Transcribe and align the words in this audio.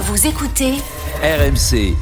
Vous 0.00 0.26
écoutez 0.26 0.74
RMC. 1.22 1.94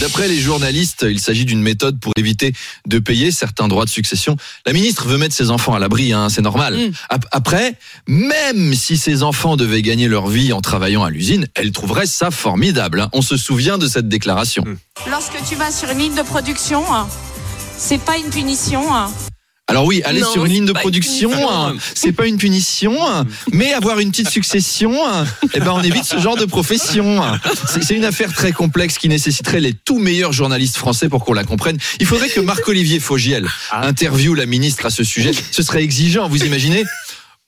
D'après 0.00 0.28
les 0.28 0.38
journalistes, 0.38 1.04
il 1.08 1.18
s'agit 1.18 1.44
d'une 1.44 1.60
méthode 1.62 1.98
pour 1.98 2.12
éviter 2.16 2.52
de 2.86 2.98
payer 2.98 3.30
certains 3.32 3.66
droits 3.66 3.84
de 3.84 3.90
succession. 3.90 4.36
La 4.66 4.72
ministre 4.72 5.06
veut 5.08 5.16
mettre 5.18 5.34
ses 5.34 5.50
enfants 5.50 5.74
à 5.74 5.78
l'abri, 5.78 6.12
hein, 6.12 6.28
c'est 6.28 6.42
normal. 6.42 6.76
Mm. 6.76 6.92
Ap- 7.08 7.26
Après, 7.32 7.74
même 8.06 8.74
si 8.74 8.96
ses 8.96 9.22
enfants 9.22 9.56
devaient 9.56 9.82
gagner 9.82 10.06
leur 10.06 10.28
vie 10.28 10.52
en 10.52 10.60
travaillant 10.60 11.02
à 11.02 11.10
l'usine, 11.10 11.46
elle 11.54 11.72
trouverait 11.72 12.06
ça 12.06 12.30
formidable. 12.30 13.00
hein. 13.00 13.08
On 13.12 13.22
se 13.22 13.36
souvient 13.36 13.78
de 13.78 13.88
cette 13.88 14.08
déclaration. 14.08 14.64
Lorsque 15.10 15.36
tu 15.48 15.56
vas 15.56 15.72
sur 15.72 15.90
une 15.90 15.98
ligne 15.98 16.14
de 16.14 16.22
production, 16.22 16.84
c'est 17.76 18.00
pas 18.00 18.18
une 18.18 18.30
punition. 18.30 18.82
Alors 19.70 19.84
oui, 19.84 20.00
aller 20.04 20.20
Non, 20.20 20.32
sur 20.32 20.46
une 20.46 20.52
ligne 20.52 20.64
de 20.64 20.72
production, 20.72 21.30
hein, 21.50 21.76
c'est 21.94 22.12
pas 22.12 22.26
une 22.26 22.38
punition, 22.38 22.96
hein, 23.06 23.26
mais 23.52 23.74
avoir 23.74 23.98
une 23.98 24.10
petite 24.10 24.30
succession, 24.30 24.94
hein, 25.06 25.26
eh 25.52 25.60
ben 25.60 25.72
on 25.72 25.82
évite 25.82 26.04
ce 26.04 26.18
genre 26.18 26.36
de 26.36 26.46
profession. 26.46 27.22
C'est 27.70 27.84
c'est 27.84 27.94
une 27.94 28.06
affaire 28.06 28.32
très 28.32 28.52
complexe 28.52 28.96
qui 28.96 29.08
nécessiterait 29.08 29.60
les 29.60 29.74
tout 29.74 29.98
meilleurs 29.98 30.32
journalistes 30.32 30.76
français 30.76 31.10
pour 31.10 31.24
qu'on 31.24 31.34
la 31.34 31.44
comprenne. 31.44 31.76
Il 32.00 32.06
faudrait 32.06 32.28
que 32.28 32.40
Marc-Olivier 32.40 32.98
Fogiel 32.98 33.48
interviewe 33.70 34.34
la 34.34 34.46
ministre 34.46 34.86
à 34.86 34.90
ce 34.90 35.04
sujet. 35.04 35.32
Ce 35.50 35.62
serait 35.62 35.82
exigeant, 35.82 36.28
vous 36.28 36.44
imaginez? 36.44 36.84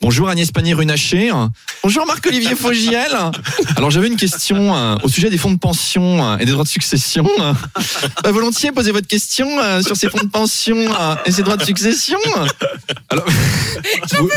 Bonjour 0.02 0.30
Agnès 0.30 0.50
Pannier-Runacher. 0.50 1.30
Bonjour 1.82 2.06
Marc-Olivier 2.06 2.56
Fogiel. 2.56 3.10
Alors 3.76 3.90
j'avais 3.90 4.08
une 4.08 4.16
question 4.16 4.74
euh, 4.74 4.96
au 5.02 5.08
sujet 5.10 5.28
des 5.28 5.36
fonds 5.36 5.50
de 5.50 5.58
pension 5.58 6.24
euh, 6.24 6.38
et 6.38 6.46
des 6.46 6.52
droits 6.52 6.64
de 6.64 6.70
succession. 6.70 7.28
Bah, 8.22 8.32
volontiers, 8.32 8.72
posez 8.72 8.92
votre 8.92 9.06
question 9.06 9.46
euh, 9.60 9.82
sur 9.82 9.96
ces 9.96 10.08
fonds 10.08 10.22
de 10.22 10.30
pension 10.30 10.76
et 11.26 11.32
ces 11.32 11.42
droits 11.42 11.58
de 11.58 11.64
succession. 11.64 12.18
Alors, 13.10 13.26
vous, 14.12 14.30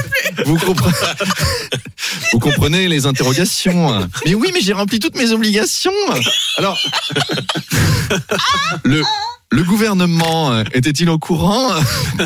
vous 0.45 0.58
comprenez, 0.58 0.95
vous 2.33 2.39
comprenez 2.39 2.88
les 2.89 3.05
interrogations. 3.05 4.05
Mais 4.25 4.36
oui, 4.36 4.52
mais 4.53 4.59
j'ai 4.59 4.73
rempli 4.73 5.00
toutes 5.00 5.16
mes 5.16 5.31
obligations. 5.31 5.94
Alors, 6.58 6.77
le, 8.83 9.02
le 9.54 9.64
gouvernement 9.64 10.52
euh, 10.52 10.64
était-il 10.73 11.09
au 11.09 11.20
courant 11.20 11.72
euh, 11.72 12.26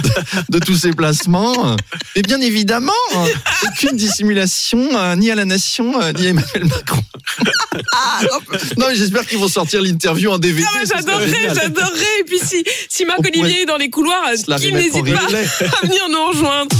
de, 0.50 0.59
tous 0.59 0.75
ces 0.75 0.92
placements 0.92 1.75
Et 2.16 2.22
bien 2.22 2.39
évidemment, 2.39 2.92
euh, 3.16 3.25
aucune 3.67 3.97
dissimulation, 3.97 4.89
euh, 4.94 5.16
ni 5.16 5.30
à 5.30 5.36
la 5.36 5.44
nation, 5.44 6.02
euh, 6.02 6.14
ni 6.14 6.28
à 6.28 6.30
Emmanuel 6.30 6.66
Macron. 6.66 7.03
Non, 8.78 8.86
mais 8.89 8.95
j'espère 8.95 9.25
qu'ils 9.25 9.39
vont 9.39 9.50
sortir 9.50 9.81
l'interview 9.81 10.31
en 10.31 10.39
DVD. 10.39 10.66
Ah 10.73 10.80
j'adorerais, 10.86 11.53
j'adorerais. 11.53 12.19
Et 12.22 12.23
puis 12.23 12.39
si, 12.39 12.64
si 12.89 13.06
Marc 13.06 13.19
Olivier 13.19 13.64
est 13.64 13.66
dans 13.66 13.78
les 13.78 13.89
couloirs, 13.89 14.23
qu'il 14.59 14.73
n'hésite 14.73 14.94
pas 14.94 15.78
à 15.84 15.86
venir 15.86 16.08
nous 16.09 16.28
rejoindre. 16.28 16.75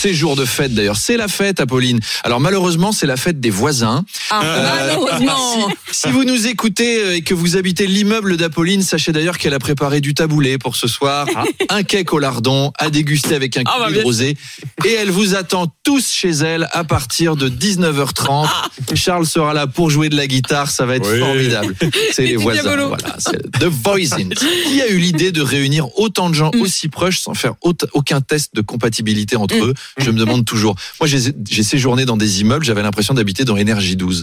C'est 0.00 0.14
jour 0.14 0.34
de 0.34 0.46
fête 0.46 0.72
d'ailleurs, 0.72 0.96
c'est 0.96 1.18
la 1.18 1.28
fête 1.28 1.60
Apolline. 1.60 2.00
Alors 2.24 2.40
malheureusement 2.40 2.90
c'est 2.90 3.06
la 3.06 3.18
fête 3.18 3.38
des 3.38 3.50
voisins. 3.50 4.02
Ah, 4.30 4.42
malheureusement. 4.78 5.68
Si 5.90 6.08
vous 6.10 6.24
nous 6.24 6.46
écoutez 6.46 7.02
euh, 7.02 7.16
et 7.16 7.22
que 7.22 7.34
vous 7.34 7.56
habitez 7.56 7.86
l'immeuble 7.86 8.36
d'Apolline, 8.36 8.82
sachez 8.82 9.12
d'ailleurs 9.12 9.38
qu'elle 9.38 9.54
a 9.54 9.58
préparé 9.58 10.00
du 10.00 10.14
taboulé 10.14 10.56
pour 10.58 10.76
ce 10.76 10.86
soir, 10.88 11.26
un 11.68 11.82
cake 11.82 12.12
au 12.12 12.18
lardon 12.18 12.72
à 12.78 12.90
déguster 12.90 13.34
avec 13.34 13.56
un 13.56 13.62
Ah, 13.66 13.76
bah, 13.80 13.86
cul 13.88 13.94
bien 13.94 14.02
rosé. 14.04 14.36
Et 14.84 14.92
elle 14.92 15.10
vous 15.10 15.34
attend 15.34 15.66
tous 15.82 16.10
chez 16.12 16.30
elle 16.30 16.68
à 16.72 16.84
partir 16.84 17.36
de 17.36 17.48
19h30. 17.48 18.48
Charles 18.94 19.26
sera 19.26 19.52
là 19.54 19.66
pour 19.66 19.90
jouer 19.90 20.08
de 20.08 20.16
la 20.16 20.26
guitare, 20.26 20.70
ça 20.70 20.86
va 20.86 20.96
être 20.96 21.18
formidable. 21.18 21.74
C'est 22.12 22.24
les 22.26 22.36
voisins. 22.36 22.62
Voilà, 22.86 23.16
c'est 23.18 23.50
The 23.58 23.64
Voisins. 23.64 24.28
Qui 24.68 24.80
a 24.80 24.88
eu 24.88 24.98
l'idée 24.98 25.32
de 25.32 25.42
réunir 25.42 25.88
autant 25.98 26.28
de 26.30 26.34
gens 26.34 26.50
Mm. 26.54 26.62
aussi 26.62 26.88
proches 26.88 27.20
sans 27.20 27.34
faire 27.34 27.54
aucun 27.92 28.20
test 28.20 28.54
de 28.54 28.60
compatibilité 28.60 29.36
entre 29.36 29.54
eux? 29.56 29.74
Je 29.98 30.10
me 30.10 30.18
demande 30.18 30.44
toujours. 30.44 30.74
Moi, 31.00 31.06
j'ai 31.06 31.18
j'ai 31.48 31.62
séjourné 31.62 32.04
dans 32.04 32.16
des 32.16 32.40
immeubles, 32.40 32.64
j'avais 32.64 32.82
l'impression 32.82 33.14
d'habiter 33.14 33.44
dans 33.44 33.56
Énergie 33.56 33.96
12. 33.96 34.19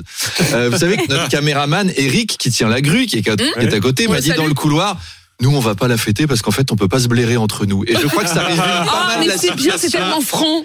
Euh, 0.53 0.69
vous 0.71 0.77
savez 0.77 0.97
que 0.97 1.07
notre 1.09 1.27
caméraman 1.29 1.91
Eric, 1.95 2.37
qui 2.37 2.49
tient 2.51 2.69
la 2.69 2.81
grue, 2.81 3.05
qui 3.05 3.17
est, 3.17 3.21
qui 3.21 3.29
est 3.29 3.73
à 3.73 3.79
côté, 3.79 4.07
On 4.07 4.11
m'a 4.11 4.21
dit 4.21 4.31
dans 4.31 4.45
le 4.47 4.53
couloir. 4.53 4.97
Nous, 5.39 5.55
on 5.55 5.59
va 5.59 5.75
pas 5.75 5.87
la 5.87 5.97
fêter 5.97 6.25
parce 6.25 6.41
qu'en 6.41 6.49
fait, 6.49 6.71
on 6.71 6.75
peut 6.75 6.87
pas 6.87 6.99
se 6.99 7.07
blairer 7.07 7.37
entre 7.37 7.67
nous. 7.67 7.83
Et 7.85 7.93
je 7.93 8.07
crois 8.07 8.23
que 8.23 8.29
ça 8.29 8.41
résume 8.41 8.63
pas 8.63 8.85
Ah, 8.89 9.07
mal 9.17 9.27
mais 9.27 9.37
c'est 9.37 9.53
bien, 9.55 9.75
c'est 9.77 9.91
tellement 9.91 10.21
franc. 10.21 10.63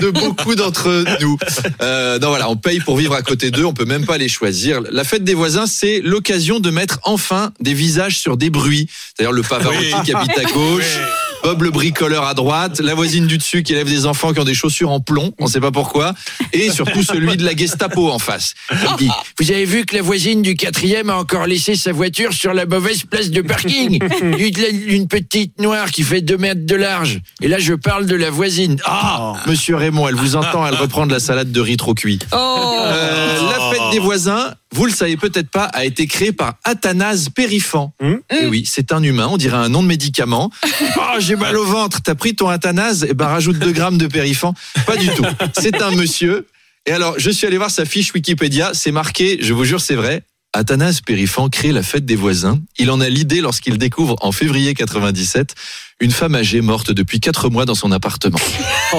de 0.00 0.10
beaucoup 0.10 0.54
d'entre 0.54 1.04
nous. 1.20 1.36
Euh, 1.82 2.20
non, 2.20 2.28
voilà, 2.28 2.48
on 2.48 2.54
paye 2.56 2.78
pour 2.78 2.96
vivre 2.96 3.14
à 3.14 3.22
côté 3.22 3.50
d'eux, 3.50 3.64
on 3.64 3.72
peut 3.74 3.84
même 3.84 4.06
pas 4.06 4.18
les 4.18 4.28
choisir. 4.28 4.80
La 4.92 5.02
fête 5.02 5.24
des 5.24 5.34
voisins, 5.34 5.66
c'est 5.66 6.00
l'occasion 6.00 6.60
de 6.60 6.70
mettre 6.70 7.00
enfin 7.02 7.50
des 7.58 7.74
visages 7.74 8.18
sur 8.20 8.36
des 8.36 8.50
bruits. 8.50 8.88
C'est-à-dire 9.16 9.32
le 9.32 9.42
Pavarotti 9.42 9.94
qui 10.04 10.14
habite 10.14 10.38
à 10.38 10.44
gauche, 10.44 10.98
Bob 11.42 11.62
le 11.62 11.70
bricoleur 11.70 12.24
à 12.24 12.34
droite, 12.34 12.80
la 12.80 12.94
voisine 12.94 13.26
du 13.26 13.38
dessus 13.38 13.62
qui 13.62 13.72
élève 13.72 13.88
des 13.88 14.06
enfants 14.06 14.32
qui 14.32 14.40
ont 14.40 14.44
des 14.44 14.54
chaussures 14.54 14.90
en 14.90 15.00
plomb, 15.00 15.32
on 15.38 15.46
sait 15.46 15.60
pas 15.60 15.70
pourquoi, 15.72 16.14
et 16.52 16.70
surtout 16.70 17.02
celui 17.02 17.36
de 17.36 17.44
la 17.44 17.56
Gestapo 17.56 18.10
en 18.10 18.18
face. 18.18 18.54
Il 18.70 19.06
dit, 19.06 19.10
vous 19.40 19.50
avez 19.50 19.64
vu 19.64 19.84
que 19.84 19.96
la 19.96 20.02
voisine 20.02 20.42
du 20.42 20.54
quatrième 20.54 21.10
a 21.10 21.16
encore 21.16 21.46
laissé 21.46 21.74
sa 21.74 21.92
voiture 21.92 22.32
sur 22.32 22.54
la 22.54 22.66
mauvaise 22.66 23.02
place 23.04 23.30
de 23.30 23.42
parking. 23.42 23.98
Une, 24.22 24.88
une 24.88 25.08
petite 25.08 25.60
noire 25.60 25.90
qui 25.90 26.02
fait 26.02 26.20
deux 26.20 26.36
mètres 26.36 26.64
de 26.64 26.76
large. 26.76 27.20
Et 27.40 27.48
là, 27.48 27.58
je 27.58 27.74
parle 27.74 28.06
de 28.06 28.14
la 28.14 28.30
voisine. 28.30 28.76
Ah, 28.84 29.34
monsieur 29.46 29.76
Raymond, 29.76 30.08
elle 30.08 30.14
vous 30.14 30.36
entend, 30.36 30.66
elle 30.66 30.74
reprend 30.74 31.06
de 31.06 31.12
la 31.12 31.20
salade 31.20 31.50
de 31.50 31.60
riz 31.60 31.76
trop 31.76 31.94
cuit. 31.94 32.18
Oh. 32.32 32.36
Euh, 32.36 33.50
la 33.50 33.70
fête 33.70 33.90
des 33.92 33.98
voisins, 33.98 34.54
vous 34.72 34.86
le 34.86 34.92
savez 34.92 35.16
peut-être 35.16 35.50
pas, 35.50 35.64
a 35.64 35.84
été 35.84 36.06
créée 36.06 36.32
par 36.32 36.54
Athanase 36.64 37.28
Périfan. 37.28 37.94
Et 38.30 38.46
oui, 38.46 38.64
c'est 38.66 38.92
un 38.92 39.02
humain, 39.02 39.28
on 39.30 39.36
dirait 39.36 39.56
un 39.56 39.68
nom 39.68 39.82
de 39.82 39.88
médicament. 39.88 40.50
Oh, 40.96 41.00
j'ai 41.18 41.36
mal 41.36 41.56
au 41.56 41.64
ventre, 41.64 42.00
t'as 42.02 42.14
pris 42.14 42.34
ton 42.34 42.48
Athanase 42.48 43.04
Et 43.04 43.14
ben 43.14 43.26
rajoute 43.26 43.58
2 43.58 43.72
grammes 43.72 43.98
de 43.98 44.06
Périfan. 44.06 44.54
Pas 44.86 44.96
du 44.96 45.08
tout. 45.08 45.24
C'est 45.58 45.80
un 45.82 45.90
monsieur. 45.92 46.46
Et 46.86 46.92
alors, 46.92 47.14
je 47.18 47.30
suis 47.30 47.46
allé 47.46 47.58
voir 47.58 47.70
sa 47.70 47.84
fiche 47.84 48.12
Wikipédia, 48.12 48.72
c'est 48.74 48.90
marqué, 48.90 49.38
je 49.40 49.52
vous 49.52 49.64
jure, 49.64 49.80
c'est 49.80 49.94
vrai. 49.94 50.24
Athanase 50.54 51.00
Périfan 51.00 51.48
crée 51.48 51.72
la 51.72 51.82
fête 51.82 52.04
des 52.04 52.14
voisins. 52.14 52.58
Il 52.78 52.90
en 52.90 53.00
a 53.00 53.08
l'idée 53.08 53.40
lorsqu'il 53.40 53.78
découvre 53.78 54.16
en 54.20 54.32
février 54.32 54.74
97 54.74 55.54
une 56.00 56.10
femme 56.10 56.34
âgée 56.34 56.60
morte 56.60 56.90
depuis 56.90 57.20
4 57.20 57.48
mois 57.48 57.64
dans 57.64 57.74
son 57.74 57.90
appartement. 57.90 58.38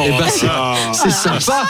Et 0.03 0.09
ben 0.09 0.25
c'est 0.31 0.47
c'est 0.93 1.11
sympa, 1.11 1.63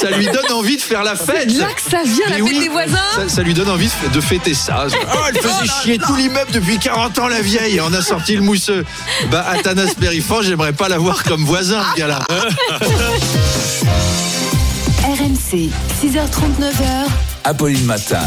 ça 0.00 0.10
lui 0.10 0.26
donne 0.26 0.50
envie 0.52 0.76
de 0.76 0.80
faire 0.82 1.04
la 1.04 1.14
fête. 1.14 1.52
Là 1.56 1.66
que 1.72 1.88
ça 1.88 2.02
vient, 2.04 2.24
la 2.28 2.36
fête 2.36 2.42
oui, 2.42 2.58
des 2.58 2.68
voisins. 2.68 2.98
Ça, 3.14 3.28
ça 3.28 3.42
lui 3.42 3.54
donne 3.54 3.68
envie 3.70 3.88
de- 4.12 4.20
fêter 4.20 4.54
ça. 4.54 4.86
Oh, 4.90 5.18
elle 5.28 5.38
faisait 5.40 5.72
chier 5.82 5.98
tout 5.98 6.16
l'immeuble 6.16 6.50
depuis 6.50 6.78
40 6.80 7.18
ans, 7.20 7.28
la 7.28 7.40
vieille. 7.40 7.76
Et 7.76 7.80
on 7.80 7.92
a 7.92 8.02
sorti 8.02 8.34
le 8.34 8.42
mousseux. 8.42 8.84
Bah, 9.30 9.46
Athanas 9.48 9.94
Périfan, 10.00 10.42
j'aimerais 10.42 10.72
pas 10.72 10.88
l'avoir 10.88 11.22
comme 11.22 11.44
voisin, 11.44 11.80
ce 11.94 11.98
gars-là. 12.00 12.26
RMC, 15.04 15.70
6h39h. 16.02 17.06
Apolline 17.44 17.84
Matin. 17.84 18.26